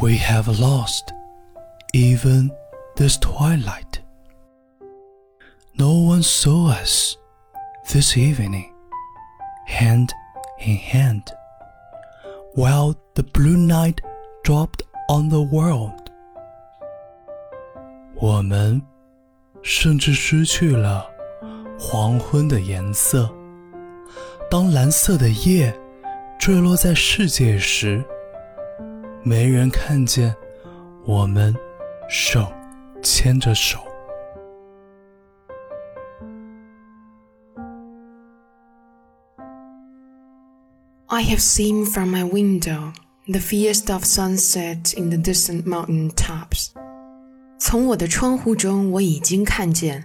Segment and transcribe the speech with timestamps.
[0.00, 1.12] We have lost
[1.92, 2.50] even
[2.96, 4.00] this twilight.
[5.78, 7.16] No one saw us
[7.92, 8.72] this evening,
[9.66, 10.12] hand
[10.58, 11.30] in hand,
[12.54, 14.00] while the blue night
[14.44, 15.92] dropped on the world.
[18.16, 18.80] 我们
[19.62, 21.10] 甚至失去了
[21.78, 23.28] 黄昏的颜色。
[24.50, 25.74] 当蓝色的夜
[26.38, 28.04] 坠落在世界时，
[29.26, 30.34] 没人看见
[31.04, 31.54] 我们
[32.08, 32.52] 手
[33.02, 33.78] 牵着手。
[41.06, 42.92] I have seen from my window
[43.26, 46.70] the fiesta of sunset in the distant mountain tops。
[47.58, 50.04] 从我的窗户中，我已经看见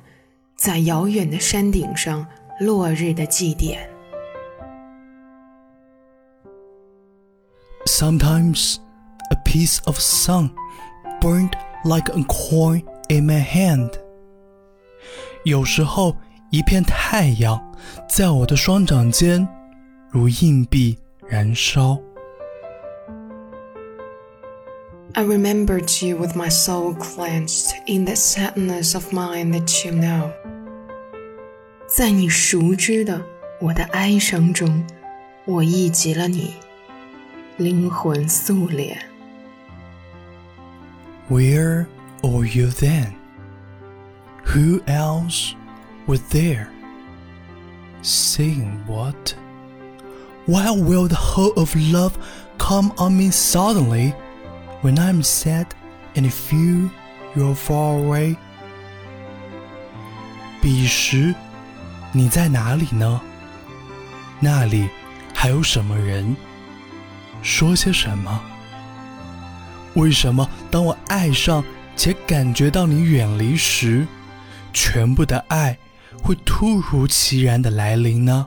[0.55, 2.27] 在遥远的山顶上
[2.59, 3.89] 落日的祭典。
[7.85, 8.79] Sometimes a
[9.51, 10.51] piece of sun
[11.19, 11.53] burned
[11.83, 13.91] like a coin in my hand。
[15.43, 16.15] 有时候，
[16.51, 17.59] 一片太阳
[18.09, 19.47] 在我的双掌间，
[20.09, 21.99] 如硬币燃烧。
[25.13, 30.31] I remembered you with my soul clenched in that sadness of mine that you know。
[31.87, 33.21] 在你熟知的
[33.61, 34.85] 我的哀伤中，
[35.45, 36.53] 我忆及了你，
[37.55, 38.99] 灵魂素脸。
[41.31, 41.87] Where
[42.23, 43.15] were you then?
[44.45, 45.55] Who else
[46.07, 46.69] was there?
[48.01, 49.35] Saying what?
[50.45, 52.17] Why will the whole of love
[52.57, 54.13] come on me suddenly
[54.81, 55.67] when I'm sad
[56.15, 56.89] and feel
[57.35, 58.37] you're far away?
[60.61, 61.35] 彼时，
[62.13, 63.21] 你在哪里呢？
[64.39, 64.89] 那里
[65.33, 66.35] 还有什么人？
[67.41, 68.41] 说些什么？
[69.94, 71.62] 为什么当我爱上
[71.96, 74.06] 且感觉到你远离时，
[74.72, 75.76] 全部的爱
[76.22, 78.46] 会突如其然的来临呢？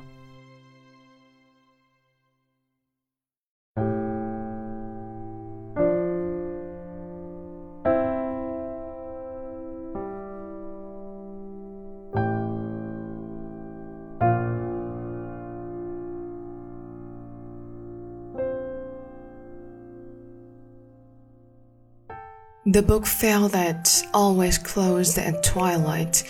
[22.64, 26.22] ？The book fell that always closed at twilight,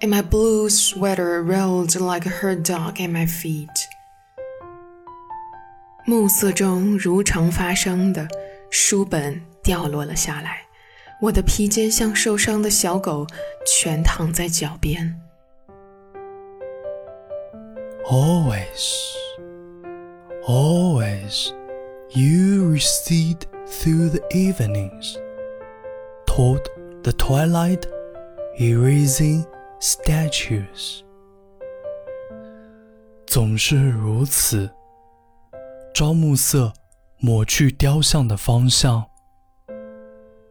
[0.00, 3.68] and my blue sweater rolled like a herd dog at my feet.
[6.06, 8.28] 暮色中如常发生的，
[8.70, 10.62] 书本掉落了下来，
[11.20, 13.26] 我的披肩像受伤的小狗，
[13.66, 15.20] 全躺在脚边。
[18.10, 18.94] Always,
[20.46, 21.52] always,
[22.14, 25.16] you recede through the evenings
[26.35, 26.67] Told
[27.03, 27.85] the twilight,
[28.57, 29.45] erasing
[29.79, 31.03] statues.
[33.27, 34.67] 总是如此，
[35.93, 36.73] 朝暮色
[37.19, 39.05] 抹去雕像的方向。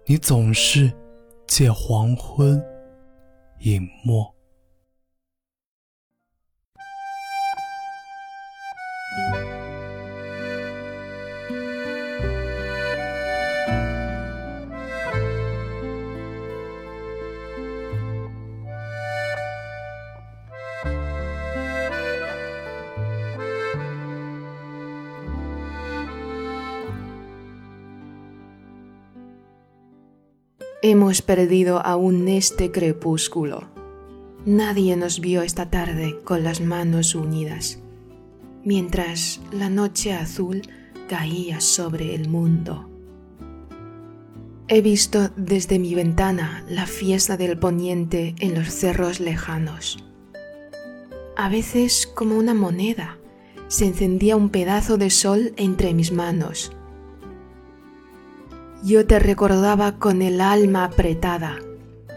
[0.07, 0.93] 你总是
[1.49, 2.63] 借黄昏
[3.59, 4.32] 隐没。
[30.85, 33.69] Hemos perdido aún este crepúsculo.
[34.45, 37.79] Nadie nos vio esta tarde con las manos unidas,
[38.65, 40.63] mientras la noche azul
[41.09, 42.91] caía sobre el mundo.
[44.67, 50.05] He visto desde mi ventana la fiesta del poniente en los cerros lejanos.
[51.37, 53.19] A veces como una moneda
[53.69, 56.73] se encendía un pedazo de sol entre mis manos
[58.83, 61.59] yo te recordaba con el alma apretada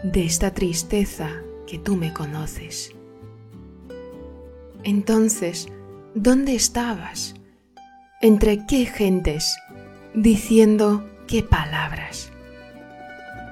[0.02, 1.30] de esta tristeza
[1.66, 2.92] que tú me conoces.
[4.82, 5.68] Entonces,
[6.14, 7.34] ¿dónde estabas?
[8.20, 9.56] ¿Entre qué gentes?
[10.14, 12.32] Diciendo qué palabras.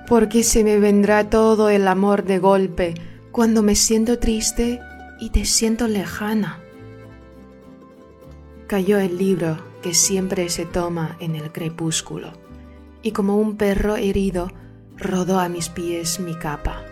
[0.09, 2.95] Porque se me vendrá todo el amor de golpe
[3.31, 4.81] cuando me siento triste
[5.21, 6.59] y te siento lejana.
[8.67, 12.44] Cayó el libro que siempre se toma en el crepúsculo
[13.05, 14.51] y como un perro herido
[14.97, 16.83] rodó a mis pies mi capa.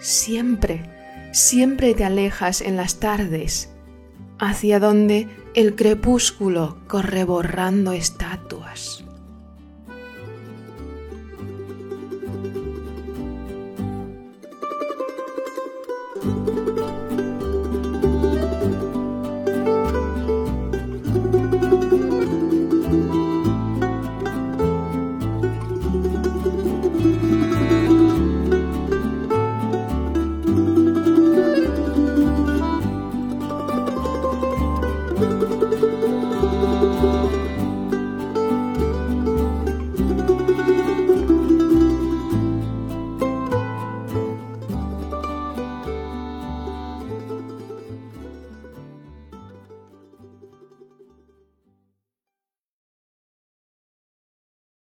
[0.00, 0.82] Siempre,
[1.32, 3.70] siempre te alejas en las tardes,
[4.38, 9.04] hacia donde el crepúsculo corre borrando estatuas.